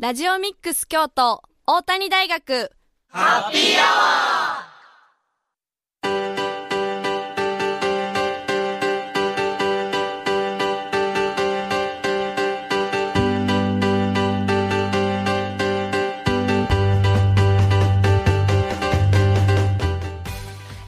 [0.00, 2.72] ラジオミックス京都大谷大学。
[3.08, 4.64] ハッピーアワ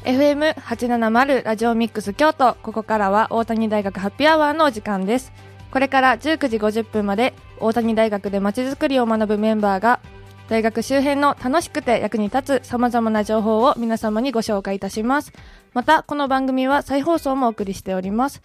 [0.06, 2.54] ー FM870 ラジオミックス京都。
[2.62, 5.34] ここからは大谷大学ハッピーアワーのお時間です。
[5.72, 10.00] これから19時50分まで大谷大学でまちづくりを学ぶメンバーが
[10.48, 15.32] 大学周辺の楽しくて役に立つ様々な情報を皆様にご紹介いたします。
[15.72, 18.42] また、この番組は再放送もお送りしております。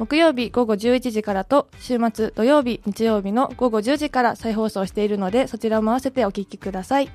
[0.00, 7.08] 木曜日午後11時からと週末土曜日日曜日の午後10時から再放送しているのでそちらも合わせてお聞きください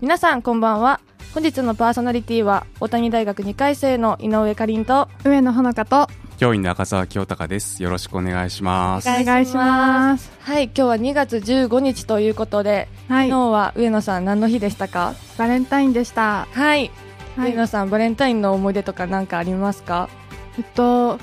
[0.00, 1.00] 皆さんこんばんは
[1.34, 6.06] 本日のパーソナリティは大谷大学2回生の井上かりんと上野ほのかと
[6.40, 7.82] 教員の赤澤清隆です。
[7.82, 9.10] よろしくお願いします。
[9.10, 10.32] お願いします。
[10.40, 15.14] はい今日は2月15日ということで、はい昨日は上野さん何の日でしたか？
[15.36, 16.48] バレンタインでした。
[16.50, 16.90] はい、
[17.36, 20.08] はい上野さんバレンタインの思い出とか何かありますか？
[20.56, 21.18] えっと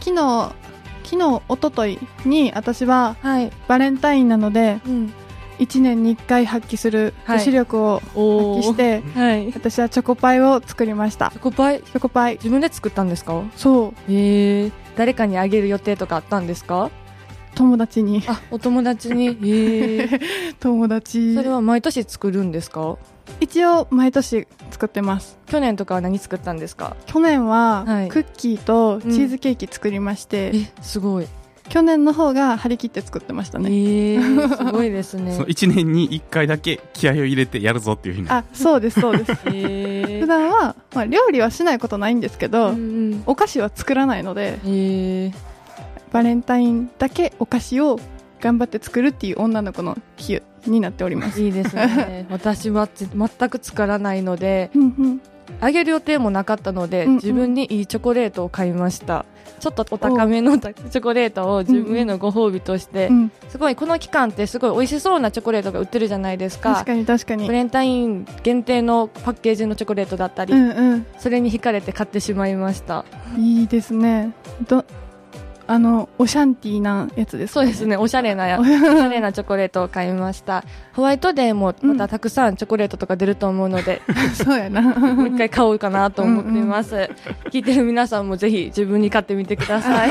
[0.00, 0.54] 昨日
[1.04, 5.12] 昨日一昨日に私ははい、バレンタインなのでうん、
[5.58, 7.38] 1年に1回発揮するはい。
[7.38, 9.46] 女子力を発お揮して、はい。
[9.52, 11.26] チ私はチョコパイを作りました。
[11.34, 11.38] ョ。
[11.38, 11.82] コパイ？
[11.82, 12.34] チョコパイ。
[12.34, 13.42] 自分で作ったんですか？
[13.56, 14.12] そう。
[14.12, 16.90] へえ誰かにあげる予定とかあったんですか？
[17.54, 18.22] 友達に。
[18.26, 19.28] あお友達に？
[19.44, 20.08] へえ
[20.60, 21.34] 友達。
[21.34, 22.96] それは毎年作るんですか？
[23.40, 25.38] 一応毎年作ってます。
[25.46, 26.96] 去年とかは何作ったんですか？
[27.06, 28.08] 去年ははい。
[28.08, 31.26] クッキーとチーズケーキ作りまして、えすごい
[31.72, 33.70] 去年の方が張り切って作ってましたね。
[33.70, 38.28] へえすごいですねその1年に1回だけ気合を入れてやるぞっていうふうに。
[38.28, 39.32] あ、そうですそうです。
[39.48, 45.32] へえ普段は、まあ、料理はしないことないんですけど、うんお菓子は作らないのでえ
[46.12, 47.98] バレンタインだけお菓子を
[48.42, 51.40] 頑張って作るっていう女の子の日になっております。
[51.40, 55.20] いいですね 私はぜ全く作らないのでうんうん
[55.60, 59.24] あげる予定もなかったので、うんうん自分にいいチョコレートを買いました
[59.60, 67.52] ちょっとお高めのチョコレートを自分へのご褒美として、うんすごいこの期間ってすごい美味しそうなチョコレートが売ってるじゃないですか確かに確かにバ。
[67.52, 71.06] レンタイン限定のパッケージのチョコレートだったり、うんうん。
[71.18, 73.04] それに惹かれて買ってしまいました
[73.38, 74.32] いいですね。
[74.68, 74.86] ど、
[75.72, 84.02] あの、オシャンティーなやつですか、そうですねおしゃれなや おしゃれなチョコレートを買いましたホワイトデーもまたたくさんチョコレートとか出ると思うので、
[84.34, 84.82] そうやな。
[84.82, 87.08] もう一回買おうかなと思っています。
[87.50, 90.10] 聞いてる皆さんもぜひ自分に買ってみてください。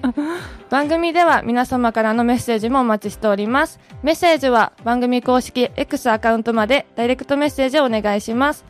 [0.70, 3.78] 番組では皆様からのメッセージもお待ちしております。
[4.02, 8.64] メッセージは番組公式 X アカウントまでダイレクトメッセージをお願いします。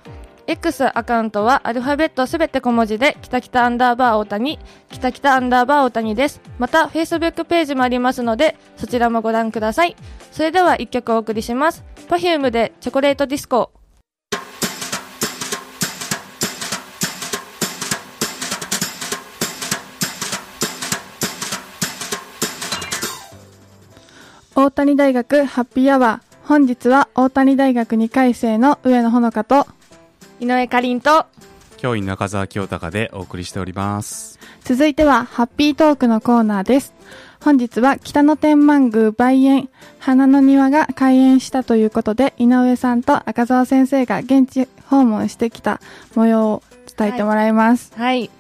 [0.51, 4.59] X アカウントはアルファベットすべて小文字で、きたきたアンダーバー大谷、
[4.91, 6.41] きたきたアンダーバー大谷です。
[6.59, 9.95] また、Facebook ページもありますので、そちらもご覧ください。
[10.33, 11.85] それでは一曲お送りします。
[12.09, 13.73] Perfume でチョコレートディスコ。
[24.55, 26.47] 大谷大学ハッピーアワー。
[26.49, 29.67] 本日は大谷大学2回生の上野ほのかと、
[30.41, 31.26] 井上かりんと、
[31.78, 34.38] 教員の赤澤清隆でお送りしております。
[34.65, 36.94] 続いてはハッピートークのコーナーです。
[37.41, 39.69] 本日は北野天満宮梅園
[40.00, 45.81] 花の庭が開園したということで、井上さんと赤澤先生が現地訪問してきた
[46.15, 46.62] 模様を
[46.97, 47.93] 伝えてもらいます。
[47.97, 48.31] はい。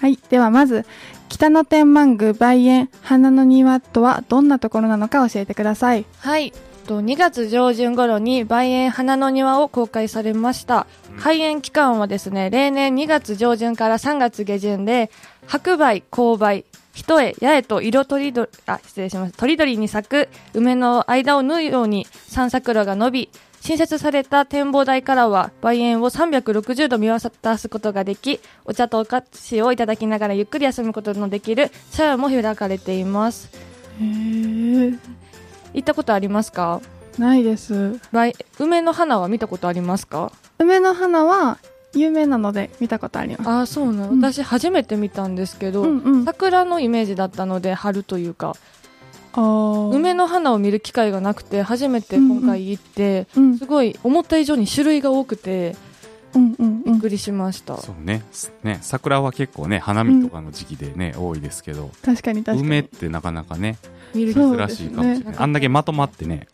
[0.00, 0.18] はい。
[0.28, 0.84] ではまず、
[1.28, 6.04] 北野天満宮梅園花の庭とはどんなところなのか教えてください。
[6.18, 6.52] はい。
[6.80, 10.86] と2月上旬頃に梅園花の庭を公開されました。
[11.20, 15.10] 開園期間はですね、例年2月上旬から3月下旬で、
[15.46, 19.38] 白梅、紅梅、一重、八重と色とりどり、あ、失礼しました。
[19.38, 23.30] とりどりに咲く梅の間を縫うように散桜が伸び、
[23.60, 33.50] 新設された展望台からは梅園を360度見渡すことができ、お茶とお菓子をいただきながらゆっくり休むことのできる茶屋も開かれています。
[34.00, 35.19] へー。
[35.74, 36.80] 行ったことありますか？
[37.18, 38.00] ないです。
[38.12, 40.32] 梅梅の花は見たことありますか？
[40.58, 41.58] 梅の花は
[41.94, 43.48] 有名なので見たことあります。
[43.48, 46.24] ああそうなの、うん私初めて見たんですけど、うんうん。
[46.24, 48.54] 桜のイメージだったので春というか
[49.34, 55.76] 梅の花を見る機会がなくて初めて今回行って、うんすごい思った以上に種類が多くて
[56.34, 56.92] うんうんうん。
[56.92, 58.22] びっくりしました、そうね。
[58.32, 62.68] すね、桜は結構ね、花見とかの時期でね、多いですけど、確かに確かに。
[62.68, 63.78] 梅ってなかなかね、
[64.12, 65.34] 珍しいかもしれない。
[65.36, 66.48] あんだけまとまってね、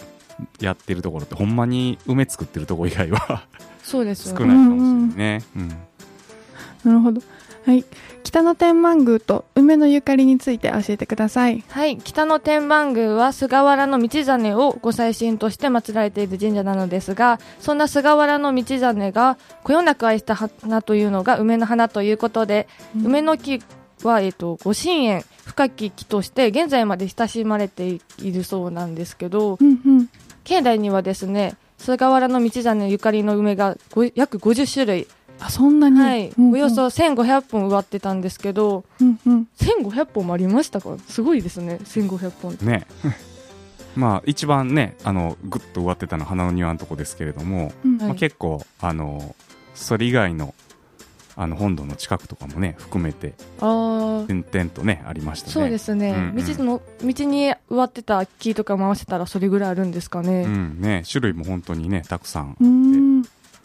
[0.60, 3.46] やってるところって、ほんまに梅作ってるところ以外は
[3.82, 5.42] そうです少ないかもしれないね。
[5.56, 5.68] うん。
[5.68, 7.20] なるほど。
[7.66, 7.84] はい。
[8.22, 11.62] 北野天満宮と梅のゆかりについて教えてください。
[11.68, 23.62] はい、北の天満宮は菅原道真をご祭神として祀られている神社なのですが、そんな菅原道真がこよなく愛した花というのが梅の花ということで、うん梅の木
[24.02, 28.00] は、えっと、ご神苑深き木として現在まで親しまれてい
[28.32, 30.08] るそうなんですけど、うんうん。
[30.44, 35.06] 境内にはですね、菅原道真ゆかりの梅がご約50種類、
[35.40, 36.00] あ、そんなに？
[36.00, 39.48] はい、うんうんおよそ1500本植わってたんですけど、うんうん。
[39.58, 40.96] 1500本もありましたか？
[41.08, 42.64] すごいですね、1500本って。
[42.64, 42.86] ね
[43.96, 49.34] まあ一番ねあのグッと植わってたのは花の庭のとこですけれども、うんはいまあ、結構あの
[49.74, 50.54] それ以外の
[51.36, 55.52] あの本堂の近くとかもね含めてああ、点々とねありましたね。
[55.52, 56.56] そうですね、うんうん。
[56.56, 61.02] 道の道に植わってた木とかも合わせたらそれぐらいあるんですかね、うんね。
[61.10, 62.56] 種類も本当にねたくさん。
[62.60, 63.22] うーん。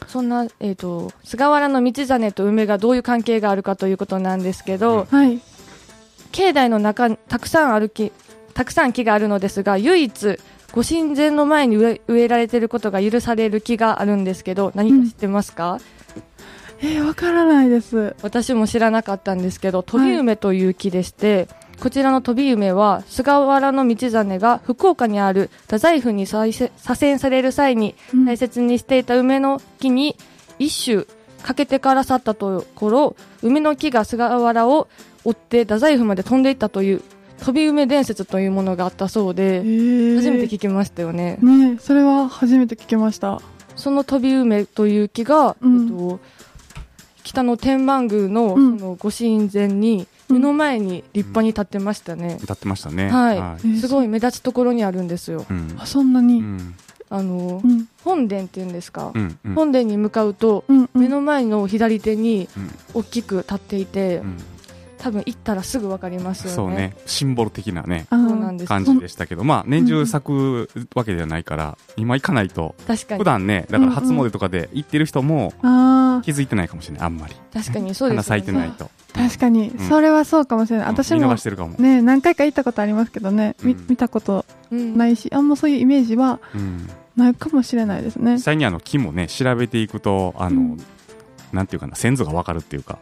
[0.08, 5.40] そんな、えー、と菅原道真と梅がどういう関係があるかということなんですけど、はい。
[6.32, 8.12] 境内の中にたくさんある木
[8.54, 10.40] たくさん木があるのですが唯一
[10.72, 15.80] ご神前の前に植え植えられていることが許される木があるんですけど何か知ってますか、
[16.82, 18.16] えー、わからないです。
[18.22, 21.48] 私も知らなかったんですけど飛び梅という木でして、
[21.80, 30.16] こちらの飛び梅は菅原道真が福岡にある太宰府に左遷される際にうん大切にしていた梅の木に
[30.60, 31.06] 一種
[31.42, 34.90] かけてから去ったところ梅の木が菅原を
[35.24, 37.02] 追って太宰府まで飛んでいったという
[37.40, 41.38] 飛び梅伝説というものがあったそうえでー、初めて聞きましたよね。
[41.42, 43.42] ねそれは初めて聞きました。
[43.76, 46.20] その飛び梅という木が、うんえっと、
[47.24, 48.80] 北の天満宮の,、うん。
[48.80, 53.10] そのご神前に目の前に立派に立ってましたね、歌ってましたね。
[53.10, 53.38] はい。
[53.38, 55.46] えーすごい目立つところにあるんですよ。
[55.50, 55.76] うん。
[55.78, 56.40] あ、そんなうに。
[56.42, 56.76] ん。
[57.10, 57.88] あの、うん。
[58.06, 59.54] 本殿っていうんですか、うんうん。
[59.54, 60.80] 本殿に向かうと、うん。
[60.80, 60.90] うん。
[60.94, 62.72] 目の前の左手にうん。
[62.94, 64.38] 大きく立っていて、うん
[65.02, 66.56] 多分行ったらすぐ分かりますよね。
[66.56, 66.96] そうね。
[67.08, 68.06] シンボル的なね
[68.68, 69.44] 感じでしたけど。
[69.44, 72.76] まあ年中咲くわけではないから今行かないと。
[72.88, 73.20] 確かに。
[73.20, 77.06] 普段ねだから初詣とかで行ってる人もあ気づいてないかもしれない。
[77.06, 77.36] あんまり。
[77.52, 78.42] 確かにそうで花すよね。
[78.46, 78.92] 咲いてないと。
[79.16, 79.80] あ、確かに、ん。
[79.90, 80.88] それはそうかもしれない。
[80.88, 80.94] うん。
[80.94, 81.76] 私も見逃し、てるかも。
[81.80, 83.86] ね、何回か行ったことありますけどね、みうん。
[83.90, 86.88] 見たことうんないし、あんまそういうイメージはうん。
[87.16, 88.34] ないかもしれないですね。
[88.34, 88.40] 実。
[88.42, 90.78] 際にあの木もね調べていくとあの、うん。
[91.52, 93.00] なんていうかな先祖がわかるっていうか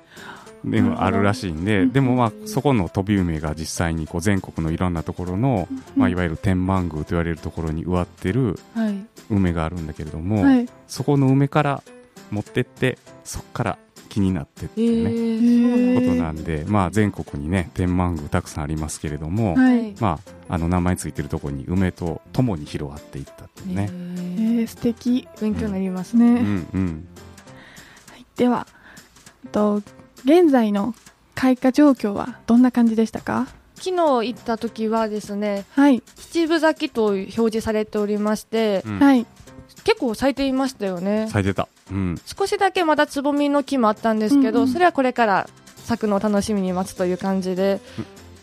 [0.63, 8.95] でもあるらしいんで、うんでもまあそこの飛び梅が実際にこう全国のいろんなところの、まあ、いわゆる天満宮と言われるところに植わってるはい
[9.29, 10.67] 梅があるんだけれども、はい。
[10.87, 11.83] そこの梅から
[12.31, 13.77] 持ってってそこから
[14.09, 19.93] 木になってってえいうね、ー、そうなんだことなんで、まあ、全国にね天満宮たくさんありますけれども、はい。
[19.99, 20.19] ま
[20.49, 23.87] あ、あの名前ついてるところに梅とともに広がっていったっていうね。
[23.91, 25.27] ええーー、素敵。
[25.39, 26.39] 勉強になりますね、ね。
[26.41, 27.07] うんうん
[28.35, 28.67] では、
[29.43, 29.81] えっと、
[30.25, 30.95] 現在の
[31.35, 33.47] 開花状況はどんな感じでしたか？
[33.75, 36.03] 昨日行った時はですねはい。
[36.17, 38.99] 七分咲きと表示されておりましてうん。
[38.99, 39.25] はい。
[39.85, 41.27] 結構咲いていましたよね。
[41.29, 44.73] 咲いてた、うん、少しだけまだつぼみの木もあったんですけど、うんうん。
[44.73, 47.79] それはこれから咲くのを楽しみに待つという感じで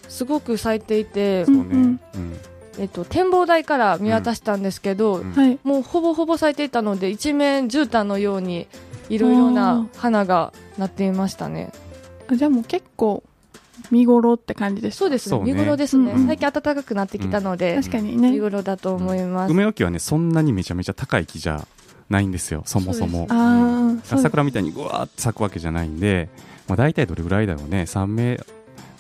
[0.09, 2.01] すごく咲いていて、そうね、うんうん。
[2.15, 2.37] うん。
[2.79, 5.33] えっと、展望台から見渡したんですけど、うん。
[5.33, 5.59] はい。
[5.63, 8.67] もうほぼほぼ咲いていたので一面絨毯のように
[9.09, 11.73] いろいろな花がなっていましたね。
[12.29, 13.23] あじゃあもう結構
[13.91, 15.41] 見頃って感じですそうですね。
[15.41, 16.27] 見頃ですね、うんうん。
[16.27, 18.33] 最近暖かくなってきたので、確かにね。
[18.33, 21.67] 見頃だと思います、梅の木はねそんなにめちゃめちゃ高い木じゃ
[22.09, 23.27] ないんですよそもそも。
[23.29, 23.39] そう
[23.93, 24.01] ん。
[24.03, 26.29] 桜みたいにぐわーって咲くわけじゃないんで、
[26.69, 28.47] まあ、大体どれぐらいだろうね3メー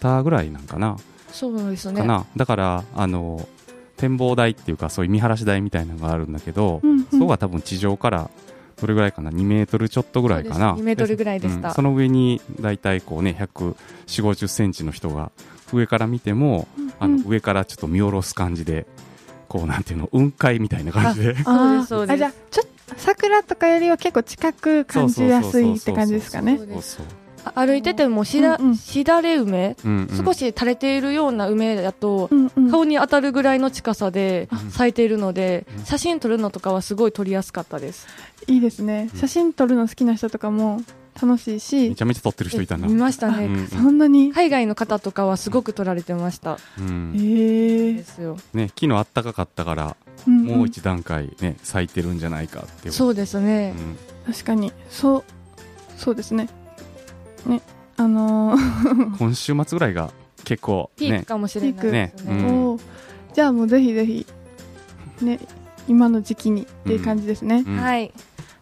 [0.00, 0.96] ターぐらいなんかな,、
[1.32, 2.00] そうですね。
[2.00, 2.26] かな。
[2.36, 3.48] だからあの
[3.96, 7.04] 展望台っていうかそういう見晴らし台みたいなのがあるんだけど、うんうん。
[7.06, 8.30] そこが多分地上から
[8.80, 10.70] どれぐらいかな？2メートルちょっとぐらいかな。
[10.70, 10.82] そうです。
[10.82, 11.68] 2メートルぐらいでした。
[11.68, 11.74] うん。
[11.74, 13.74] その上に大体こうね1 4
[14.06, 15.30] 5 0センチの人が
[15.72, 16.68] 上から見ても、
[17.00, 18.86] あの上からちょっと見下ろす感じで
[19.48, 21.36] こうなんていうの雲海みたいな感じで。
[21.44, 22.12] あーそうですそうです。
[22.12, 26.56] あじゃあちょっと桜とかよりは結構近く感じやすいって感じですかね。
[26.56, 28.76] そうですそうあ歩いててもしだ,、うんうん。
[28.76, 30.24] しだれ梅、うんうん。
[30.24, 32.70] 少し垂れているような梅だと、うんうん。
[32.70, 38.06] 顔に当たるぐらいの近さでうん咲いているので、うん写真撮るのとかはすごい撮りやすかったです。
[38.48, 39.10] いいですね。
[39.14, 40.80] 写真撮るの好きな人とかも
[41.20, 42.86] 楽しいめしちゃめちゃ撮ってる人いたな。
[42.86, 44.32] 見ましたね、うんそんなに？
[44.32, 47.14] 海外の方とかはすごく撮られてました、うん。
[47.16, 50.44] へえですよね、昨日あったかかったから、うん。
[50.44, 52.90] もう一段階ね咲いてるんじゃないかって。
[52.90, 53.74] そうですね、
[54.26, 54.32] うん。
[54.32, 54.72] 確かに。
[54.90, 55.24] そう
[55.96, 56.48] そうですね
[57.46, 57.62] ね
[57.96, 59.16] あのー。
[59.18, 60.10] 今週末ぐらいが
[60.44, 61.90] 結構ねピークかもしれないですね。
[61.90, 62.80] ねうん。
[63.34, 64.26] じゃあもうぜひぜひ
[65.22, 65.40] ね
[65.88, 67.76] 今の時期にっていう感じですね、うん。
[67.76, 68.12] はい。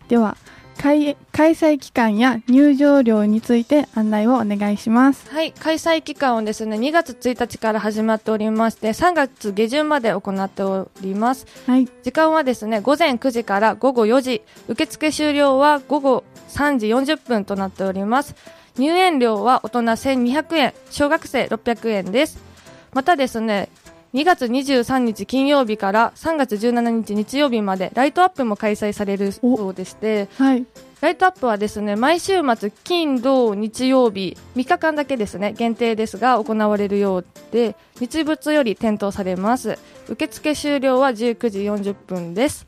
[0.09, 0.37] では
[0.79, 5.31] 開開催期間や入場料について案内をお願いします。
[5.31, 11.47] はい、開催期間はですね、2月1日から始まっておりまして、3月下旬まで行っております。
[11.67, 11.89] はい。
[12.03, 18.35] 時間はですね、午前9時から午後4時、受付終了は午後3時40分となっております。
[18.77, 22.39] 入園料は大人1200円、小学生600円です。
[22.93, 23.69] またですね、
[24.15, 30.65] 2月23日金曜日から3月17日日曜日までライトアップも開催されるそうでして、はい。
[31.01, 39.79] ライトアップはですね、毎週末金土日曜日3日間だけですね、限定ですが行われるようで、日没より点灯されます。
[40.09, 42.67] 受付終了は19時40分です。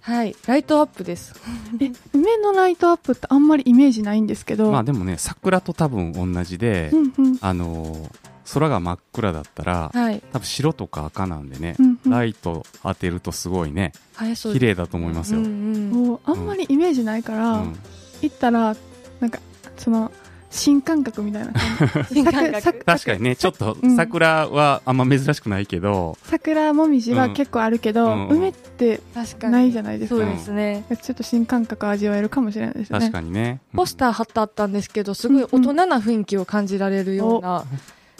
[0.00, 1.34] はい、ライトアップです。
[1.80, 4.70] え、梅のライトアップってあんまりイメージないんですけど。
[4.70, 7.38] まあでもね桜と多分同じで、うんうん。
[7.40, 12.10] あのー空が真っ暗だったら、はい、多分白とか赤なんでね、うんうん。
[12.10, 16.10] ライト当てるとすごいねはい、綺麗だと思いますよ、ううんんうん。
[16.12, 17.76] おあんまりイメージないから、うん。
[18.20, 18.76] 行ったら、
[19.20, 19.38] なんか、
[19.78, 20.12] その、
[20.52, 22.14] 新感覚みたいな感じ。
[22.22, 29.52] 新感覚さく確かにねちょっとうん桜はあんま珍しくないけど、桜もみじは結構あるけど、うんうん梅って確かに。
[29.52, 30.20] ないじゃないですか。
[30.20, 30.84] そうですね。
[31.02, 32.98] ちょっと新感覚味わえるかもしれないですね。
[33.00, 37.64] 確かにねポスター貼ってあったんですけど、すごい大人な雰囲気を感じられるような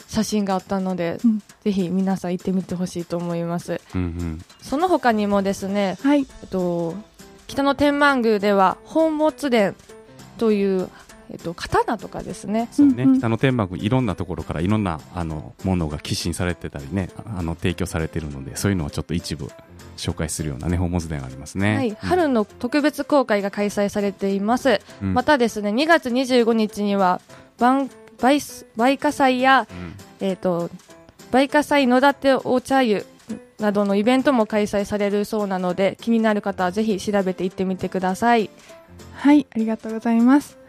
[0.07, 3.79] 写真があったので、うんぜひ皆さん行ってみてほしいと思います。
[3.95, 6.21] うんうんその他にもですね、はい。
[6.41, 6.95] えっと、
[7.47, 9.73] 北野天満宮では宝物殿
[10.37, 10.89] という、
[11.31, 12.67] えっと、刀とかですね。
[12.71, 13.19] そうね、うんうん。
[13.19, 19.49] 北の天幕いろんなところからいろんなあのものが寄進されてたりねああの提供されてるのでそういうのをちょっと一部
[19.97, 21.95] 紹介するようなね宝物殿がありますね、はい、うん。
[21.95, 25.13] 春の特別公開が開催されています、うん。
[25.13, 27.21] またですね2月25日には
[27.57, 27.89] 晩
[28.21, 28.39] 梅
[28.77, 29.95] 梅花祭や、うん。
[30.27, 30.69] えっと
[31.31, 33.05] 梅花祭野立お茶湯
[33.59, 38.49] などのイベントも開催されるそうなので気になる方はぜひ調べて行ってみてください。
[39.13, 40.62] はい、ありがとうございます。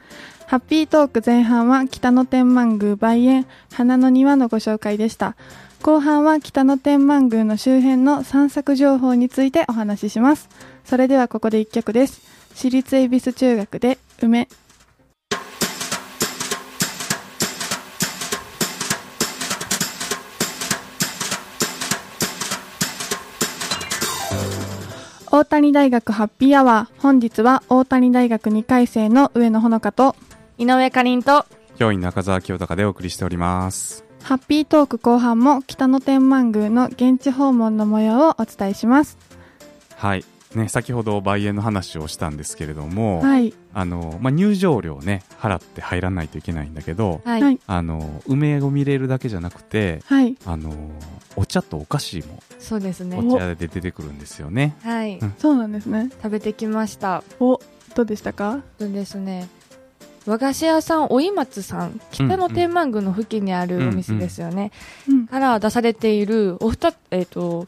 [0.47, 5.37] ハッピートーク前半は北野天満宮梅園花の庭のご紹介でした。
[5.83, 10.49] 後半は北野天満宮の周辺の散策情報についてお話しします。
[10.85, 12.23] それではここで一曲です。
[12.55, 14.49] 私立恵比寿中学で梅。
[25.31, 30.15] 大谷大学ハッピーアワー本日は大谷大学2回生の上野ほのかと
[30.57, 31.45] 井上かりんと
[31.77, 34.05] 教員中澤清隆でお送りしております。
[34.23, 39.19] ハッピートーク後半も北野天満宮の現地訪問の模様をお伝えします。
[39.97, 40.25] はい。
[40.55, 43.53] ね先ほど梅園の話をしたんですけれども、はい。
[43.75, 47.61] あのまあ、入場料ね払って入らないといけないんだけどはい、はい。
[47.67, 50.37] あの梅を見れるだけじゃなくてはい。
[50.47, 50.73] あの
[51.35, 53.19] お茶とお菓子もそうですね。
[53.19, 54.77] お茶で出てくるんですよね。
[54.85, 55.19] はい。
[55.19, 55.35] うん。
[55.39, 56.11] そうなんですね。
[56.23, 57.25] 食べてきました。
[57.41, 57.61] お
[57.97, 58.61] どうでしたか？
[58.79, 59.49] そうですね
[60.27, 64.73] 和菓子屋さんおい松さん北野天満宮の付近にあるお店ですよね、
[65.09, 65.27] うん。
[65.27, 67.67] から出されているお二つえっ、と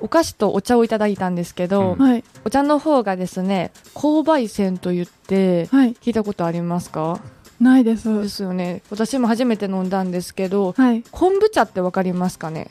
[0.00, 1.98] お菓子とお茶をいただいたんですけど、うん。
[1.98, 2.24] はい。
[2.44, 5.94] お茶の方がですね紅梅煎と言ってはい。
[5.94, 7.20] 聞いたことありますか？
[7.60, 8.22] ないです。
[8.22, 8.82] ですよね。
[8.90, 11.02] 私も初めて飲んだんですけどはい。
[11.10, 12.70] 昆布茶ってわかりますかね？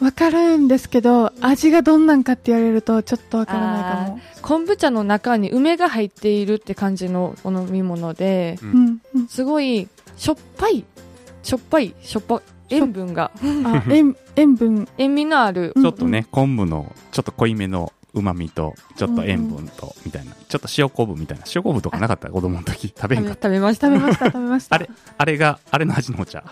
[0.00, 4.20] わかるんですけど味がどんなんかって言われるとちょっとわからないかも。
[4.42, 9.28] 昆布茶の中に梅が入っているって感じのお飲み物でううんうん。
[9.28, 10.84] すごいしょっぱい
[11.42, 12.40] しょっぱいしょっぱ
[12.70, 13.30] 塩分が。
[13.64, 14.88] あ塩塩分。
[14.96, 15.74] 塩味のある。
[15.76, 21.44] ちょっとね、昆布のちょっと濃いめのうまみとちょっと塩分とみたいな、ちょっと塩昆布みたいな。
[21.54, 22.28] 塩昆布とかなかった？
[22.30, 22.88] 子供の時。
[22.88, 23.48] 食べへんかった？
[23.48, 24.74] 食べました食べました食べました。
[24.74, 26.44] あれあれがあれの味のお茶。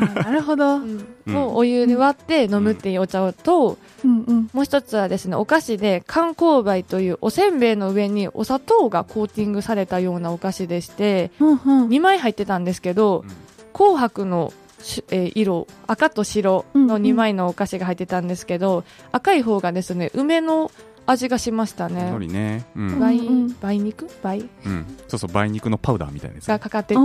[0.00, 0.76] あなるほど。
[0.76, 1.06] うん。
[1.26, 11.88] うんをお湯で割って飲むっていうお茶と、うんもう一つはですねお菓子で観光梅というおせんべいの上にお砂糖がコーティングされたようなお菓子でしてうんうん。
[11.88, 13.24] 2枚入ってたんですけど
[13.72, 18.82] 紅白のし、えー色赤と白の2枚のお菓子が入ってたんですけど、
[19.12, 20.72] 赤い方がですね梅の
[21.06, 22.10] 味がしましたね。
[22.28, 22.64] ね。
[22.76, 23.20] うん、梅
[23.62, 24.08] 梅肉？
[24.22, 24.38] 梅？
[24.38, 26.46] うん、そうそう梅肉のパウダーみたいなやつ。
[26.46, 27.00] がかかってて。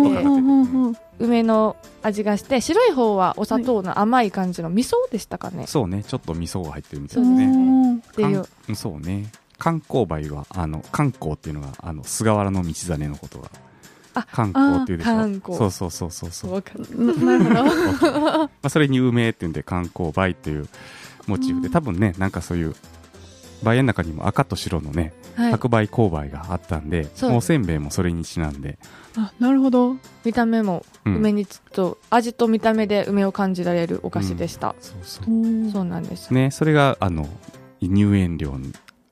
[1.20, 6.04] 梅の味がして白い方はお砂糖の甘い感じの味噌でしたかね、そうね。
[6.04, 7.46] ちょっと味噌が入ってるみたそいうですね。
[7.46, 7.96] うん。
[7.98, 8.36] ってい
[8.72, 8.76] う。
[8.76, 9.32] そうね。
[9.58, 13.50] 観光梅はあの観光っていうのがあの菅原道真のことが。
[14.14, 15.12] あ観光っていうでしょ？
[15.12, 15.58] あ観光。
[15.58, 16.54] そうそうそうそうそう。
[16.54, 18.20] わかるなるほど。
[18.40, 20.68] まあ、それに梅っていうんで観光梅っていう
[21.26, 22.76] モチーフで多分ねなんかそういう
[23.64, 25.52] 梅園の中にも赤と白のね、はい。
[25.52, 28.78] 白梅紅梅があったんでおせんべいもそれにちなんで、
[29.16, 29.96] あなるほど。
[30.24, 31.16] 見た目もうん。
[31.18, 35.26] 梅にちょっと味と見た目で梅を感じられるお菓子でした、そうそう。
[35.26, 36.34] おーそうなんです。
[36.34, 37.28] ねそれがあの
[37.82, 38.56] 入園料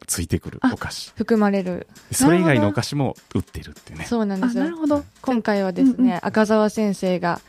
[0.08, 1.12] ついてくるお菓子。
[1.16, 1.88] 含まれる。
[2.12, 4.04] それ以外のお菓子も売ってるってね。
[4.04, 4.64] あそうなんですよ。
[4.64, 5.04] なるほど。
[5.22, 7.42] 今回はですね、うんうん赤澤先生が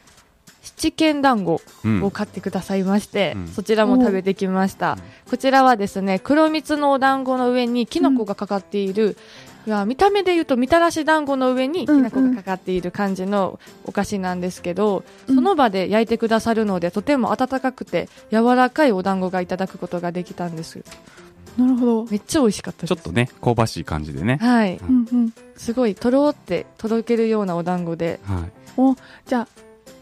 [0.66, 4.99] 七軒団子うんを買ってくださいまして、うんそちらも食べてきました。
[5.30, 9.16] こちらはですね、黒蜜のお団子の上にきな粉がかかっている、
[9.66, 20.82] いや見た目で言うとみたらし団子の上にきな粉がかかっている感じのお菓子なんですけど、うんその場で焼いてくださるのでとても温かくて柔らかいお団子がいただくことができたんです
[21.56, 22.04] なるほど。
[22.11, 24.38] めっちゃ美味しかったですちょっとね、香ばしい感じでね。
[24.40, 25.32] はいうんうん。
[25.56, 28.96] すごいとろーってとろけるようなお団子ではい。
[29.26, 29.49] じゃあ、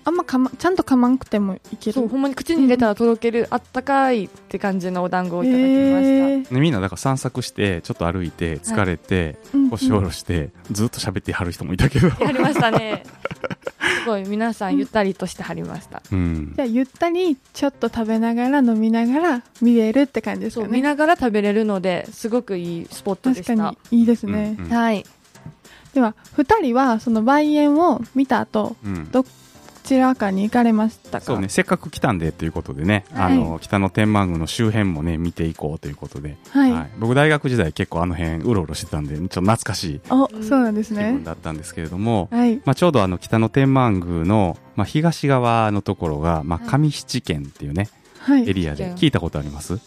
[0.07, 1.93] あんまかま、ちゃんとかまんくてもいける？
[1.95, 12.09] そうほんまに口に入れたらとろける、あったかいって感じのお団子をいただきました、みんなだから散策して、ちょっと歩いて、疲れて、うんうん腰を下ろして、ずっと喋ってはる人もいたけど。
[12.23, 13.03] やりましたね
[14.05, 16.61] すごい皆さんゆったりとしてはりました、うんじ。
[16.63, 20.67] ゃあ、ゆったり、ちょっと食べながら飲みながら見れるって感じですかね？
[20.67, 24.57] そう見ながら食べれるのですごくいいスポットでした確かにいいですね。
[24.61, 25.05] うんはい
[25.95, 29.25] では、二人はその梅園を見た後、うんど
[29.85, 31.27] ちらかに行かれましたか？
[31.27, 36.91] そうね、せっかく来たんでということでね、はいあの、北の天満宮の周辺もね、見ていこうということで、はい。
[36.99, 41.25] 僕大学時代結構あの辺うろうろしてたんで、ちょっと懐かしいお、そうなんです気ね分。
[41.25, 42.57] だったんですけれども、はい。
[42.65, 47.89] まあ、ちょうどあの北の天満宮の、まあ、東側のところが、まあ、はい上七軒っていうね、
[48.19, 48.49] はい。
[48.49, 49.79] エリアで聞いたことあります？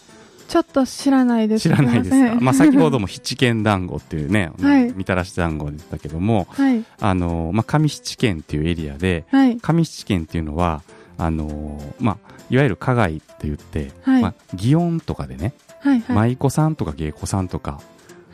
[0.48, 1.62] ちょっと知らないです。
[1.62, 6.82] 知らないですか、いまあ、先ほども七軒団子っていうね、 はいみたらし団子でしたけども、はい。
[7.00, 9.58] あの、まあ、上七軒っていうエリアで、はい。
[9.58, 10.82] 上七軒っていうのは、
[11.18, 12.16] あの、まあ、
[12.50, 16.00] いわゆる加害って言って、はいまあ、祇園とかでね、はい。
[16.00, 16.16] はい。
[16.16, 17.80] 舞妓さんとか芸妓さんとか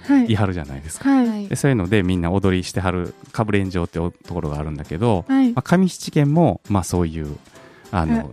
[0.07, 1.11] はいいはるじゃないですか。
[1.11, 1.29] はい。
[1.29, 7.37] はいでそういうのでみんな踊りしてはるかぶれん場っていうところがあるんだけど、はいまあ、上七軒も、まあ、そういう
[7.91, 8.31] あはいの、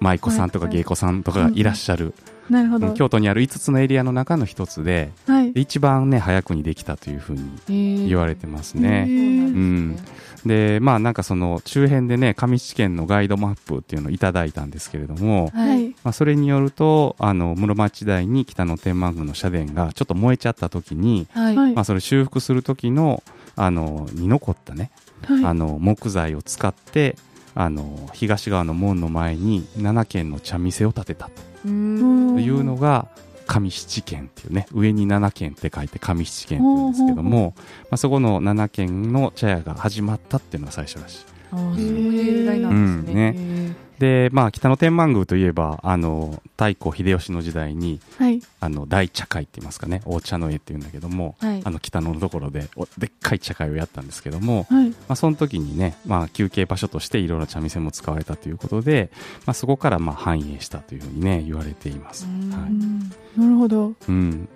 [0.00, 2.14] 舞妓さんとか芸妓さんとかがいらっしゃる、
[2.50, 2.92] なるほど。
[2.94, 5.52] 京都にある5つのエリアの中の一つではい。
[5.52, 7.36] で一番ね早くにできたというふう
[7.68, 9.04] に言われてますへね。
[9.08, 9.96] ーうん
[10.44, 15.96] でまあなんかその周辺でね上七軒のガイドマップっていうのをいただいたんですけれども、ははいい。
[16.04, 21.74] まあ、それによるとあの室町時代に北の天満宮の社殿がちょっと燃えちゃった時に、はいはい。
[21.74, 23.22] まあ、それ修復する時の
[23.56, 24.90] あのに残ったね、
[25.24, 27.16] はいあの木材を使って
[27.54, 33.08] あの東側の門の前に7軒の茶店を建てたうーんというのが
[33.46, 41.24] 上七軒っていうね上に7軒って書いて上七軒って言うんですけども、まあ、そこの7軒の茶屋が始まったっていうのが最初らしい。
[41.52, 48.40] あーそういう由来なんですね,うんへー、でまあ北の天満宮といえばあの太閤秀吉の時代にはい。
[48.60, 54.90] あの大茶会って言いますかね大茶の絵っていうんだけども、はいあの北のところでおでっかい茶会をやったんですけども、はい。
[54.90, 59.10] まあ、その時にね、まあ、休憩場所としていろいろ茶店も使われたということで、
[59.46, 63.92] まあ、そこからまあ繁栄したというふうにね言われています、うんはいうんなるほど。
[64.08, 64.48] うん、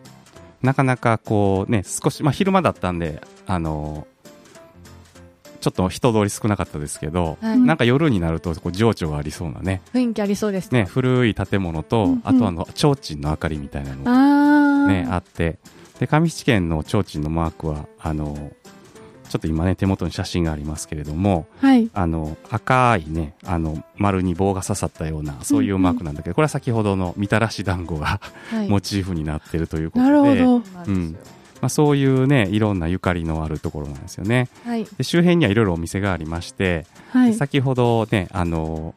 [0.62, 4.07] なかなかこうね少し、まあ、昼間だったんであの
[5.61, 7.59] ちょっと人通り少なかったですけど、はい。
[7.59, 9.83] なんか夜になるとこう情緒がありそうなね。
[9.94, 10.85] 雰囲気ありそうですね。
[10.85, 12.20] 古い建物と、うんうん。
[12.25, 14.87] あとあの提灯の明かりみたいなのが。
[14.87, 15.59] ね、あって、
[15.99, 18.53] で、上七軒の提灯のマークは、あの、
[19.29, 21.88] ちょっと今ね、手元に写真がありますけれども、はい。
[21.94, 28.20] あの、赤いね、あの、丸に棒が刺さったような、そういうマークなんだけど、これは先ほどのみたらし団子が
[28.51, 28.68] はい。
[28.68, 30.62] モチーフになってるということで、なるほど。
[30.87, 31.16] うん
[31.61, 34.49] まあ、そういうね、いろんなゆかりのあるところなんですよね。
[34.64, 37.35] はいで周辺にはいろいろお店がありまして、はい。
[37.35, 38.94] 先ほどね、あの、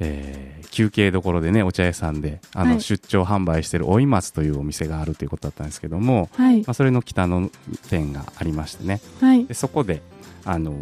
[0.00, 6.64] えー休憩どころでね、お茶屋さんで、あの、はい出張販売してるおい松というお店があるということだったんですけども、はいま。
[6.68, 7.50] あ、それの北の
[7.90, 9.54] 店がありましてねはいで。
[9.54, 10.02] そこで
[10.44, 10.74] あの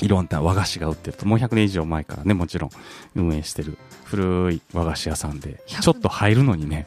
[0.00, 2.70] いろんな和菓子が売ってるともう100年以上前からねもちろん
[3.14, 6.86] 運営してる古い和菓子屋さんで100ちょっと入るのにね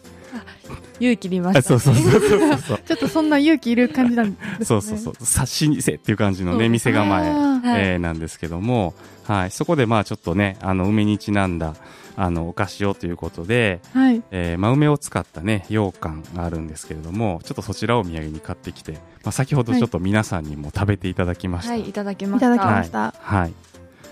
[0.99, 4.65] 勇気りました、ね、そうそうそうそうそう ちょっとそんな勇気いる感じなんですね。
[4.65, 8.93] そうそうそうさ老舗っていう感じのね店構え、えーなんですけども、
[9.25, 11.75] はい、そこでまあちょっとねあの梅にちなんだ
[12.15, 14.21] あのお菓子をということで、はい。
[14.31, 23.13] えーまあ、梅を使ったね羊羹があるんですけれどもちょっとそちらをお土産に買ってきて、まあ、先ほどちょっと皆さんにも食べていただきました、はいいただきましたいただきました。
[23.17, 23.53] はい。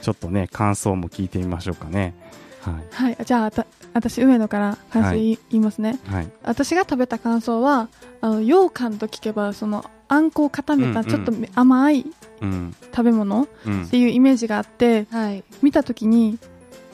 [0.01, 2.13] ちょっとね、感想も聞いてみましょうかね。
[2.61, 3.17] ははい。
[3.25, 5.99] じゃあ、あた私、上野から感想言い,、ますね。
[6.09, 6.11] い。
[6.13, 6.29] はい。
[6.43, 7.89] 私が食べた感想は、
[8.21, 12.05] あの、羊羹と聞けば、その、あんこを固めたちょっと甘い
[12.41, 12.75] うん。
[12.91, 13.97] 食べ物っうんて。
[13.97, 16.37] いうイメージがあって、はい見たときに、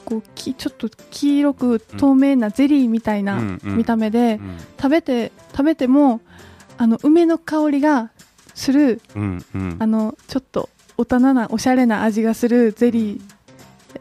[0.04, 6.20] こうきちょっと黄色く透明なゼリーみたいな見た目で、うん食べて食べても
[6.76, 8.10] あの梅の香りが
[8.54, 9.44] するうん。
[9.54, 13.33] うんあのちょっと大人なおしゃれな味がするゼリー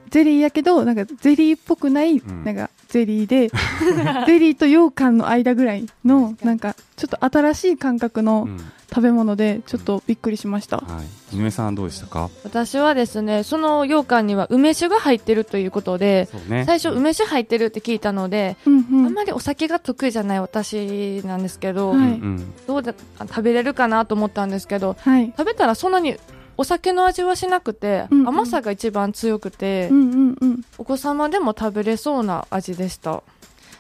[0.10, 2.44] ゼリーやけどなんかゼリーっぽくない、ん。
[2.44, 3.50] なんかゼリーで、
[4.28, 8.60] ゼリーと羊羹の間ぐらいの、なんか、ちょっと新しい感覚うのん。
[8.94, 10.78] 食べ物で、ちょっとびっくりしました。
[10.78, 11.02] は
[11.32, 12.30] い、井上さんどうでしたか？
[12.44, 16.64] 私はですね、その羊羹には梅酒が入ってるということで、そうね。
[16.68, 19.06] 最初梅酒入ってるって聞いたので、うんうん。
[19.08, 21.98] あんまりお酒が得意じゃない私なんですけど、はい。
[21.98, 22.54] うん。
[22.68, 25.34] どうだ食べれるかなと思ったんですけど、はい。
[25.36, 26.16] 食べたらそんなに
[26.58, 30.62] お酒の味はしなくて、うんうん甘さが一番強くて、うんうんうん。
[30.78, 33.24] お子様でも食べれそうな味でした。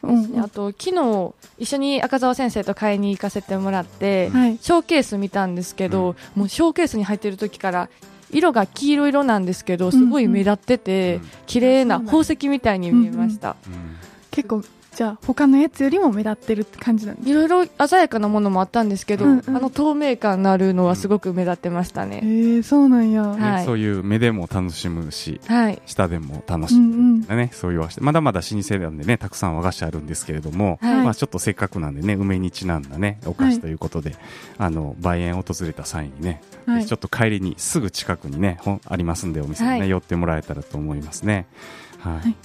[0.01, 4.57] うんうんあと、昨日、一緒に赤澤先生と買いに行かせてもらって、はい。
[4.61, 7.89] ショーケース見たんですけど、もうショーケースに入ってる時から、
[8.29, 13.55] 色が黄色色なんですけど、すごい目立ってて、うん綺麗な宝石みたいに見えました。
[13.67, 13.95] うん
[14.31, 14.63] 結構、
[14.95, 19.57] じゃあ、他のやつよりも目立ってるって感じなんですいろいろ鮮やかなものもあったんですけど、うんうん。
[19.57, 22.21] あの透明感のあるのはすごく目立ってましたね。
[22.23, 23.23] えー、そうなんや。
[23.23, 23.39] はい。
[23.59, 25.81] ねそういう目でも楽しむしはい。
[25.85, 26.81] 舌でも楽うしむ。
[26.81, 27.37] んうん。
[27.37, 31.03] ね、そういう和菓子まだまだ老舗なんでねたくさん和菓子あるんですけれども、はい。
[31.03, 34.15] まあ、ちょっとせっかくなんでね梅にちなんだねお菓子ということで、
[34.57, 36.85] あの梅園訪れた際にね、はい。
[36.85, 39.89] ちょっと帰りにすぐ近くにねありますんでお店にね、はい。
[39.89, 41.47] 寄ってもらえたらと思いますね。
[41.99, 42.35] はい、はい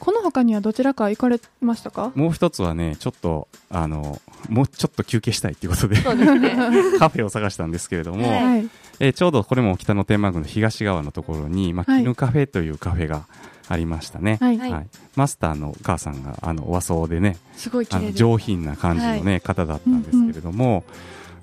[0.00, 2.12] この他にはどちらか行かれましたか？
[2.14, 5.96] もう一つはねちょっとあのもうちょっと休憩したいということで。
[6.98, 8.68] カフェを探したんですけれども、はいはい。
[9.00, 13.26] えーちょうどこれも北野天満宮の東側のところに、まあ、はい絹カフェというカフェが
[13.68, 14.58] ありましたね、はい。
[14.58, 18.12] はいはい、マスターのお母さんがあの和装でねすごい綺あの。
[18.12, 20.84] 上品な感じの、ね方だったんですけれども、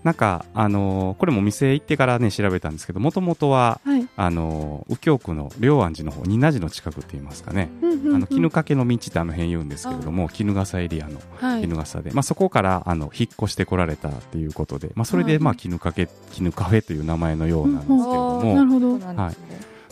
[0.04, 4.08] なんか、あのーこれも店行ってからね調べたんですけどもともとははい。
[4.16, 11.62] あのー右京区の龍安寺の方仁和寺の近くって言いますかね、うんうんうんあの絹かけの道ってあの辺言うんですけれども衣笠エリアのはい。
[11.62, 18.06] 衣笠で、まあ、そこからあの引っ越してこられたっていうことで、まあ、それで、はいまあ、絹かけ絹カフェという名前のようなんですけれど
[18.40, 19.00] も、なるほど。
[19.00, 19.46] そうなんですね。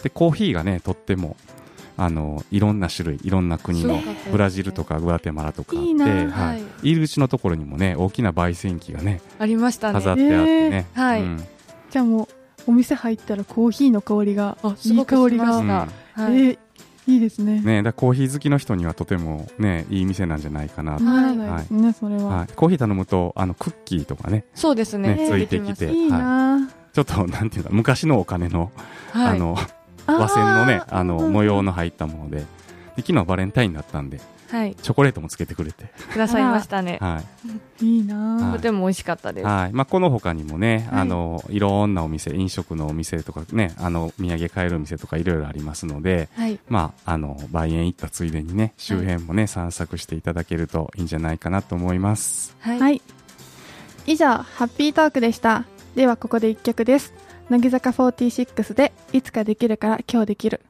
[0.04, 1.36] でコーヒーがねとっても
[2.02, 9.94] あのいろんな種類いろんな国のブラジルとかグアテマラとかあっていいなはいはい入り口のところにもね大きな焙煎機がねありましたね。
[9.94, 11.48] 飾ってあってね、えーはいうん
[11.90, 12.30] じゃあも
[12.68, 15.58] う、お店入ったらコーヒーの香りが、いいごく香りが。
[15.58, 16.38] うんたはい。
[16.38, 16.58] えー、
[17.08, 17.62] いいですね。
[17.62, 22.24] ね、だコーヒー好きの人にはとてもねいい店なんじゃないかなと、ならないですね、それは。
[22.26, 25.16] はい、コーヒー頼むとあのクッキーとかねそうですね。
[25.16, 28.72] ねついてきて出いいなちょっとなんていうか昔のお金の。
[29.14, 29.79] あのぁ
[30.18, 32.46] 和製のねあのうん模様の入ったものでで
[32.98, 34.20] 昨日バレンタインだったんで
[34.50, 34.76] はい。
[34.76, 36.98] チョコレートもつけてくれて、くださいましたね。
[37.00, 37.22] は
[37.82, 39.46] いいいなぁはいとても美味しかったです。
[39.48, 46.60] はいまあ、この他にもね、はいあのいろんなお店飲食のお店とかねあの土産買えるお店とかいろいろありますので、はい。
[46.68, 52.80] まあ、あの梅園行ったついでにね周辺もね、散策していただけるといいんじゃないかなと思いますはい。
[52.80, 53.02] はい。
[54.08, 55.66] 以上、ハッピートークでした。
[55.96, 57.14] では、ここで一曲です。
[57.50, 60.62] 乃木坂46で、いつかできるから今日できる。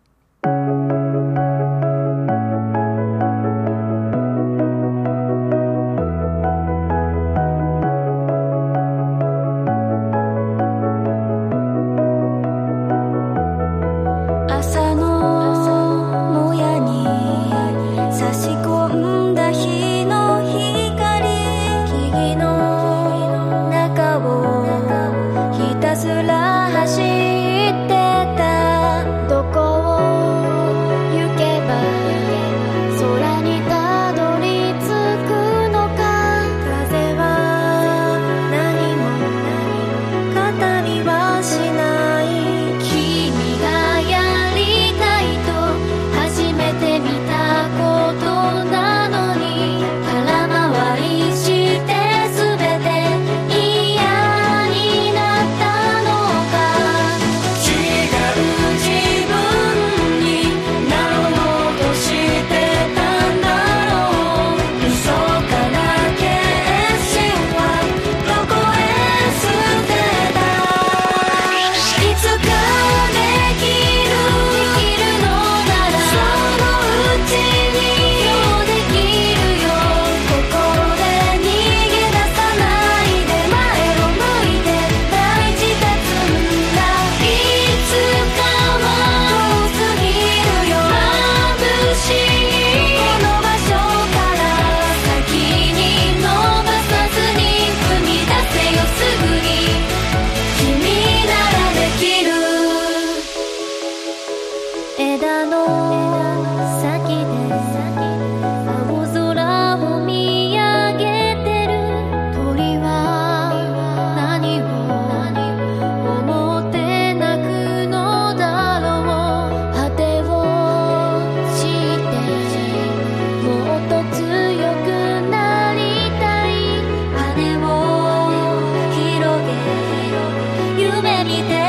[131.29, 131.68] 見て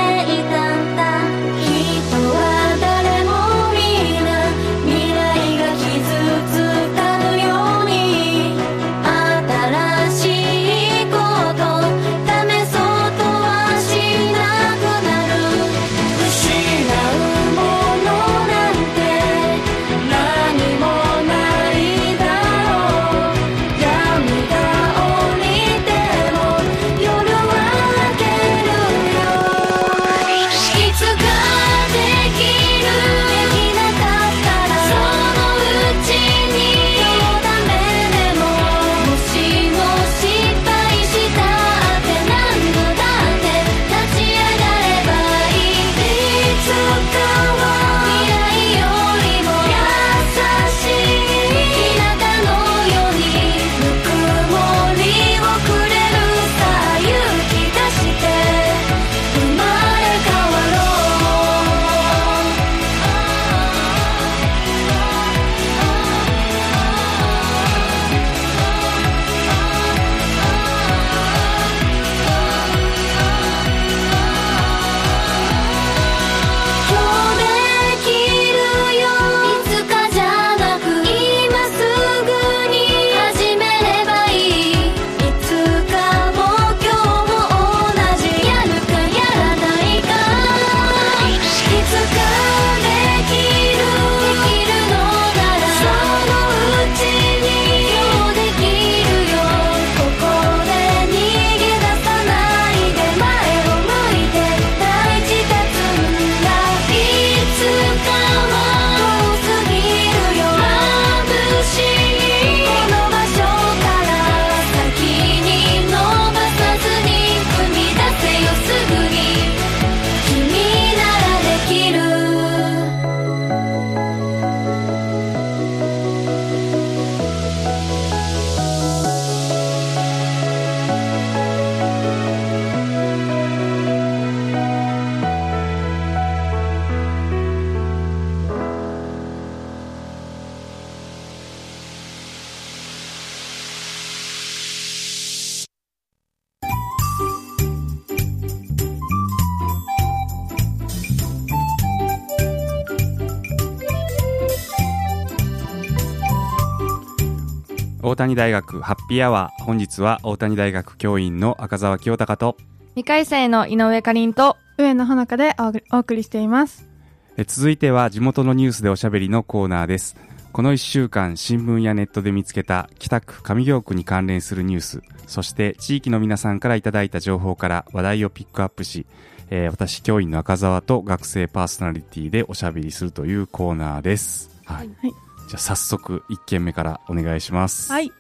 [158.11, 162.57] 大谷大学ハッピーアワー本日は大谷大学教員の赤澤清隆と
[162.97, 166.89] 2回生の井上かりんと、上野ほのかでおお送りしています。
[167.37, 170.17] え続いては地元のニュースでおしゃべりのコーナーです。
[170.51, 175.03] この1週間新聞やネットで見つけた北区上京区に関連するニュース。
[175.29, 179.07] そして地域の皆さんからいただいた情報から話題をピックアップし、
[179.51, 184.51] えー私教員の赤澤と学生パーソナリティでおしゃべりするというコーナーです。
[184.65, 188.13] はい、はいじゃあ早速1件目からお願いしますはい。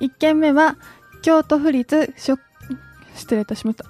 [0.00, 0.76] 1件目は、
[1.22, 2.42] 京都府立植、
[3.14, 3.84] 失礼いたしました。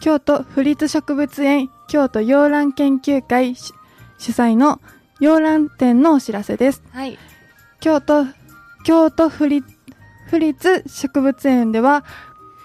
[0.00, 3.74] 京都府立植物園京都洋蘭研究会主
[4.16, 4.80] 主催の
[5.20, 6.82] 洋蘭展のお知らせです。
[6.92, 7.18] はい。
[7.78, 8.24] 京都、
[8.86, 9.68] 京都府立
[10.30, 12.06] 府立植物園では、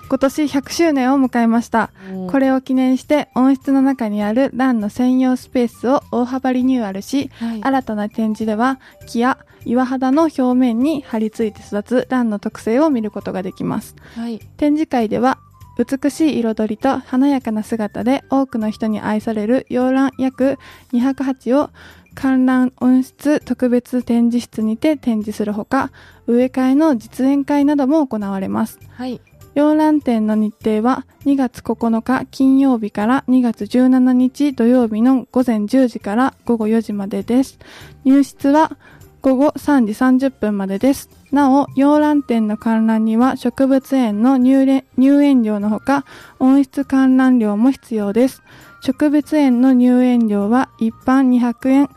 [0.07, 1.91] 今年100周年を迎えました。
[2.29, 7.63] これを記念して温室の中にあるランの専用スペースを大幅リニューアルし、はい。
[7.63, 14.39] 新たな展示では木や岩肌の表面に張り付いて育つランの特性を見ることができますはい。
[14.57, 15.39] 展示会では
[15.77, 20.57] 美しい彩りと華やかな姿で多くの人に愛される洋蘭約
[20.93, 21.69] 200鉢を
[22.13, 25.91] 観覧温室特別展示室にて展示するほか
[26.27, 29.19] 植え替えの実演会なども行われますはい。
[29.55, 37.57] 洋蘭展の日程は2月9日金曜日から2月17日土曜日の午前10時から午後4時までです。
[38.03, 38.77] 入室は
[39.21, 41.09] 午後3時30分までです。
[41.31, 46.03] なお、洋蘭展の観覧には植物園の入園料のほか
[46.39, 48.43] 温室観覧料も必要です。
[48.81, 51.89] 植物園の入園料は一般200円、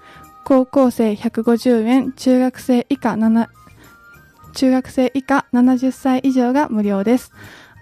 [0.45, 3.49] 高校生150円、中学生以下7
[4.55, 7.33] 中学生以下70歳以上が無料です。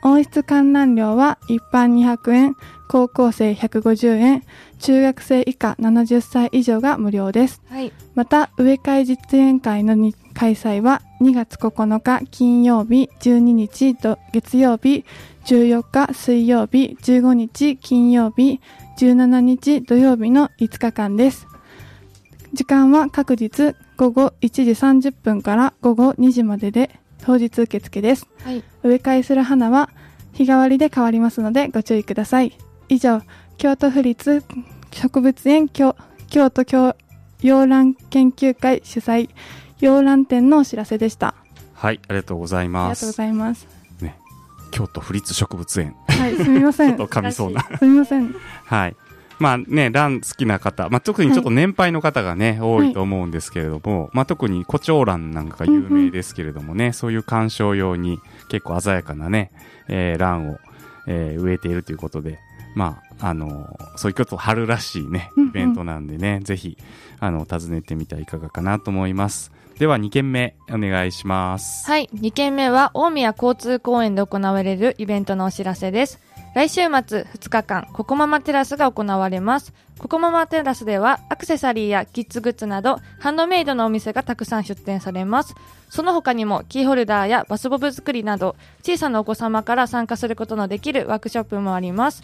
[0.02, 2.56] 温室観覧料は一般200円、
[2.88, 4.42] 高校生150円、
[4.78, 7.60] 中学生以下70歳以上が無料です。
[7.68, 7.92] はい。
[8.14, 15.04] また、植え替え実演会のに開催は2月9日金曜日、12日と月曜日、
[15.46, 18.60] 14日水曜日、15日金曜日、
[18.98, 21.46] 17日土曜日の5日間です。
[22.52, 28.28] 時間は各日午後1時30分から午後2時までで当日受付です。
[28.44, 28.62] はい。
[28.82, 29.90] 植え替えする花は
[30.32, 32.56] 日替わりで変わりますのでご注意ください。
[32.88, 33.22] 以上、
[33.56, 34.42] 京都府立
[34.92, 35.96] 植物園京
[36.28, 36.94] 京都京
[37.42, 39.30] 洋蘭研究会主催
[39.80, 41.34] 洋蘭展のお知らせでした。
[41.74, 43.76] はいありがとうございありますがとうございます。
[44.70, 46.90] 京都府立植物園はい、すみません。
[46.96, 48.34] ちょっと噛みそうなすみません。
[48.66, 48.96] はい。
[49.38, 58.18] まあね、ラン好きな方、まあ特にちょっと年配の方がね、多いと思うんですけれども、まあ特に胡蝶蘭なんかが有名ですけれどもね、そういう鑑賞用に
[58.48, 59.52] 結構鮮やかなね、
[59.88, 60.58] えー、ランを、
[61.06, 62.38] えー植えているということで、
[62.74, 66.76] まあ、あのそういうこと春らしいね、うんうんイベントなんでね、ぜひ、
[67.18, 69.52] あの、訪ねてみてはいかがかなと思います。
[69.78, 71.86] では2件目、お願いします。
[71.86, 72.10] はい。
[72.14, 76.20] 2件目は、大宮交通公園で行われるイベントのお知らせです。
[76.54, 79.74] 来週末2日間、ココママテラスが行われます。
[79.98, 85.54] ココママテラスでは、アクセサリーやキッズグッズなど、ハンドメイドのお店がたくさん出店されます。
[85.90, 92.22] その他にも、キーホルダーやバスボブ作りなど、小さなお子様から参加することのできるワークショップもあります。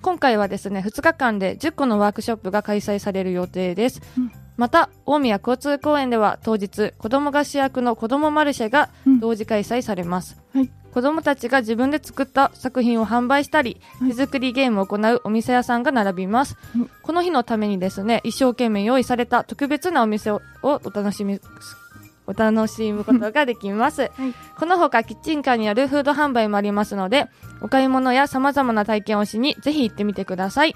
[0.00, 4.00] 今回はですね、2日間で10個のワークショップが開催される予定です。
[4.56, 10.40] また、大宮交通公園では当日、子供が主役の子供マルシェがうん同時開催されます。
[10.54, 16.56] はい子供たちが自分で作った作品を販売したり、はい手作りゲームを行うお店屋さんが並びます。
[16.76, 21.40] うんこの日のためにですね、一生懸命用意された特別なお店ををお楽しみ、
[22.26, 24.10] お楽しむことができます。
[24.58, 27.26] この他、キッチンカーによるフード販売もありますので、
[27.62, 30.74] お買い物や様々な体験をしにぜひ行ってみてください。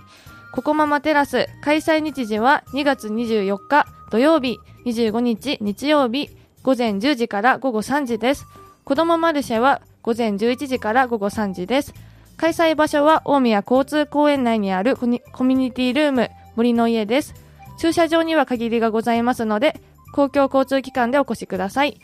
[0.52, 6.30] ココママテラス開催日時は2月24日土曜日、25日日曜日、
[6.62, 8.46] 午前10時から午後3時です。
[8.84, 11.92] 子供マルシェは午前11時から午後3時です。
[12.36, 15.00] 開催場所は大宮交通公園内にあるコ
[15.32, 17.34] コミュニティルーム森の家です。
[17.76, 19.80] 駐車場には限りがございますので、
[20.12, 22.00] 公共交通機関でお越しください。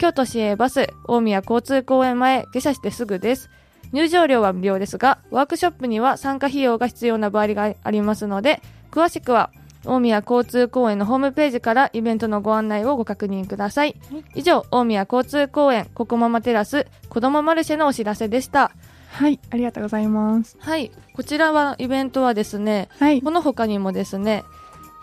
[0.00, 3.50] 京都市営バス大宮交通公園前下車してすぐです。
[3.92, 9.52] 入場料は無料ですが、ワークショップには参加費用が必要な場合がありますので、詳しくは
[9.84, 13.96] 大宮交通公園のホームページからイベントのご案内をご確認ください。
[14.34, 18.72] 以上、大宮交通公園ココママテラス子供マルシェのお知らせでした。
[19.10, 20.56] はい、ありがとうございます。
[20.58, 23.22] はい、こちらはイベントはですね、はい。
[23.22, 24.44] この他にもですね、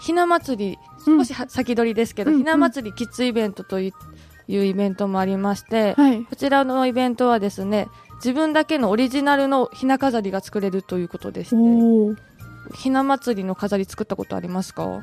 [0.02, 3.94] ひな祭り、うん少しは先取りですけど、うんひな祭りキッズイベントとい
[4.50, 6.24] うイベントもありまして、はい。
[6.26, 11.56] こちらのイベントはですね、自分だけのオリジナルのひな飾りが作れるということでして。
[12.76, 15.02] ひな祭りの飾り作ったことありますか？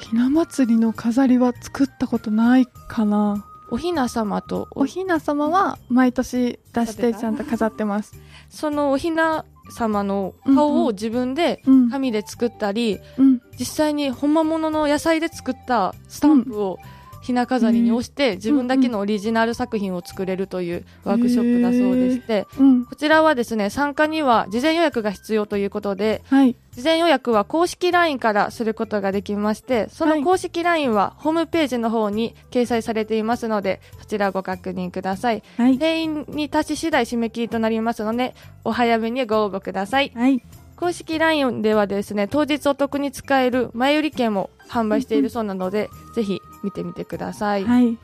[0.00, 3.44] ひな祭りの飾りは作ったことないかな。
[3.68, 8.14] おひな様とおひな様は毎年出してちゃんと飾ってます。
[8.48, 11.90] そのおひな様の顔を自分でうん。
[11.90, 13.40] 紙で作ったり、うん。
[13.58, 16.78] 実際に本物の野菜で作ったスタンプを
[17.26, 22.84] ひな飾りに押して、自分だけのオリジナル作品を作れるというワークショップだそうでして、うん。
[22.84, 26.54] こちらはですね、参加には事前予約が必要ということで、はい。
[26.70, 35.42] 事前予約は公式 LINE からすることができまして、その公式 LINE はホームページの方に掲載されていますので、そちらをご確認ください。
[35.56, 35.78] はい。
[35.78, 40.12] 定員に達し次第締め切りとなりますので、お早めにご応募ください。
[40.14, 40.40] はい。
[40.76, 47.64] 公式 LINE ではですね、当日お得に使える前売り券も販売しているそうなので、ぜひ見てみてください。
[47.64, 47.98] はい。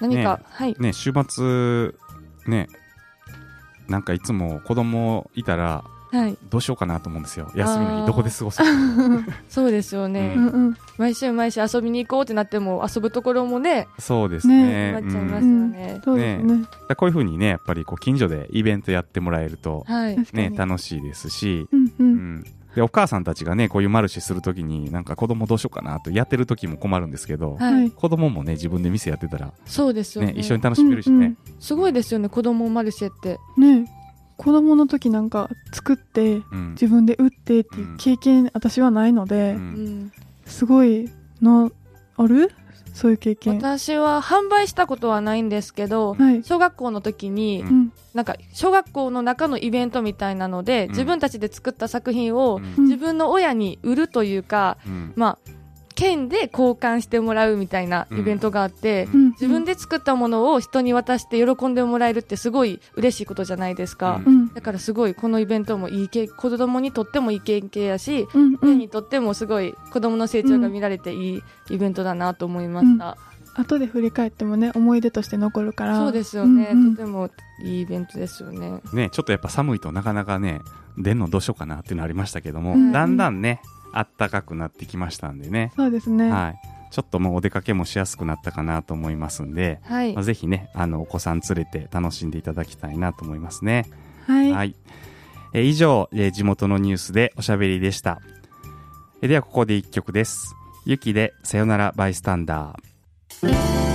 [0.00, 0.76] 何か、ねはい。
[0.78, 1.92] ね、週末、
[2.46, 2.68] ね、
[3.88, 6.36] なんかいつも子供いたら、はい。
[6.50, 7.50] どうしようかなと思うんですよ。
[7.54, 8.60] 休みの日、どこで過ごす
[9.48, 10.34] そうですよね。
[10.36, 10.76] うんうん。
[10.98, 14.92] 毎週毎週遊びに行こうってなっても、遊ぶところもね、そうですね。
[14.92, 16.00] なっちゃいますようんね。
[16.04, 20.18] こういうふうにね、やっぱりこう近所でイベントやってもらえると、はい。
[20.34, 20.52] ね。
[20.54, 21.90] 楽しいですし、うんう。
[21.98, 22.44] うんん。
[22.74, 27.74] で、お母さんたちがね、こういうマルシェするときに、なんか子供どうしようかなとやってるときも困るんですけど、はい。
[27.74, 27.90] はい。
[27.90, 30.32] 子供もね、自分で店やってたら、そうですよね。
[30.32, 31.34] ね、一緒に楽しめるしね。
[31.60, 33.38] すごいですよね、子供マルシェって。
[33.56, 33.86] ね
[34.42, 36.70] 子供の時なんか作って、うん。
[36.72, 39.56] 自分で売ってっていう経験、私はないのでう、。
[39.56, 39.62] うん
[40.06, 40.12] ん。
[40.46, 41.08] すごい
[41.40, 41.70] の、
[42.16, 42.50] ある？
[42.92, 43.56] そういう経験。
[43.56, 46.42] 私は販売したことはないんですけど、はい。
[46.42, 47.92] 小学校の時に、ううん。
[48.14, 55.50] なんか小学校の中のイベントみたいなので、うん自分たちで作った作品をうん自分の親に売るというか、うんまあ、
[55.92, 59.30] 券で交換してもらうみたいなイベントがあって、うんうん。
[59.32, 64.20] 自分で作ったものを人に渡して喜んでもらえるってすごい嬉しいことじゃないですか。
[64.26, 64.54] うんうん。
[64.54, 68.42] だからすごいこのイベントもいい経子供にとってもいい経験やし、うん。
[68.42, 68.88] うん親に。
[68.88, 73.16] とってもすごい子供の成長が見られていいイベントだなと思いました。
[73.54, 75.96] 後で振り返ってもね、思い出として残るから。
[75.96, 77.30] そうですよね、うんうんとても
[77.62, 78.80] いいイベントですよね。
[78.92, 80.60] ね、ちょっとやっぱ寒いとなかなかね、
[80.98, 83.60] 出んのどうしようかなっていうのありましたけども、うんだんだんね、
[83.92, 86.30] あったかくなってきましたんでね、そうですね。
[86.30, 86.60] はい。
[86.90, 90.22] ちょっともうお出かけもしやすくなったかなと思いますんで、はいまあ、。
[90.24, 93.86] ぜひね、あの、お子さん連れて楽しんでいただきたいなと思いますね。
[94.26, 94.52] はい。
[94.52, 94.74] はい。
[95.54, 98.20] えー以上、えー地元のニュースでおしゃべりでした。
[99.22, 100.54] えーでは、ここで一曲です。
[100.84, 103.91] ゆきで、さよならバイスタンダー。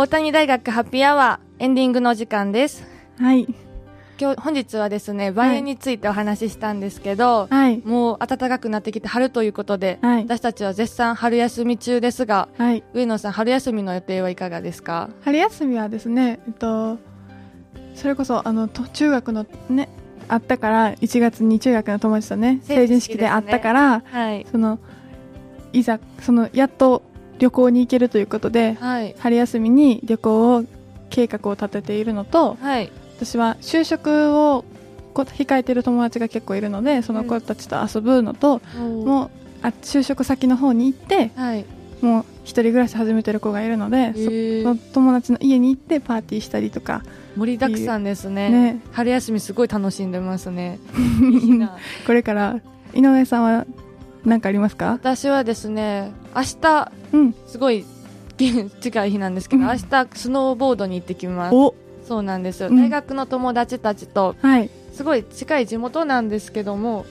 [0.00, 2.86] 大谷大学ハッピーアワーエンディングの時間です。
[3.18, 3.46] はい。
[4.18, 7.82] 今日、本日はですね、梅園についてお話ししたんですけど、はい。
[7.84, 10.22] もう暖かくなってきて春ということで、はい。
[10.22, 12.82] 私たちは絶賛春休み中ですが、はい。
[12.94, 15.10] 上野さん、春休みの予定はいかがですか？
[15.22, 16.96] 春休みはですね、えっと、
[17.94, 19.90] それこそ、あの、と中学のね、
[20.28, 24.46] あったから、1月に中学の友達とね、成成人式人式であったから、はい。
[24.50, 24.78] その、
[25.74, 27.02] いざ、その、やっと
[27.40, 29.14] 旅行に行けるということで、はい。
[29.18, 30.64] 春休みに旅行を、
[31.08, 32.92] 計画を立てているのと、はい。
[33.16, 34.64] 私は就職を
[35.12, 39.30] こ控えてる友達が結構いるので、その子たちと遊ぶのと、ももう、
[39.62, 41.64] あ就職先の方に行って、う、はい。
[42.00, 47.02] もう一人暮らし始めてる子がいるので、その友達の家に行ってパーティーしたりとか、
[47.36, 48.50] 盛りだくさんですね。
[48.50, 50.78] ね春休みすごい楽しんでますね。
[51.42, 51.76] いいな
[52.06, 52.60] これから
[52.94, 53.66] 井上さんは
[54.24, 54.90] 何かありますか？
[54.92, 57.84] 私はですね、明日、うんすごい
[58.80, 61.54] 近い 日なんですけど、うん明日スノーボードに行ってきます。
[61.54, 61.74] お
[62.06, 62.68] そうなんですよ。
[62.68, 67.06] うん大学の友達たちと、はいすごい近い地元なんですけども、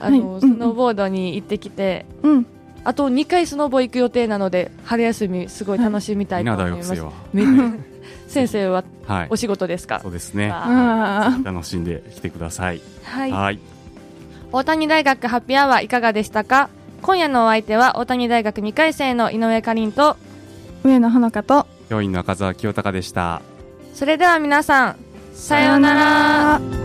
[0.00, 2.46] あの、はいスノーボードに行ってきて、うん
[2.82, 6.94] あと2回スノーボー行く予定なので、春休みすごい楽しみたいと稲思います。
[7.00, 7.12] は。
[7.34, 7.44] め
[8.26, 9.36] 先生ははいお。
[9.36, 10.00] 仕事ですか？
[10.00, 10.48] そうですね。
[11.44, 12.80] 楽しんできてください。
[13.04, 13.58] はい。
[14.52, 14.62] はい。
[14.62, 16.68] 大谷大学ハッピーアワーいかがでしたか？
[17.02, 23.42] 今夜のお相手は大谷大学2回生の井上かりんと、ー上野花香と教員の赤澤清隆でした。
[23.94, 24.96] それでは皆さん、
[25.32, 26.60] さようなら。
[26.60, 26.79] ら